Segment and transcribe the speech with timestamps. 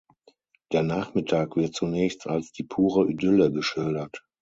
[0.71, 4.23] Der Nachmittag wird zunächst als die pure Idylle geschildert.